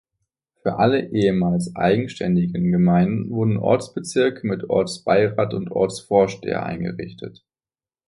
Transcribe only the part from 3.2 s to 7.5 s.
wurden Ortsbezirke mit Ortsbeirat und Ortsvorsteher eingerichtet.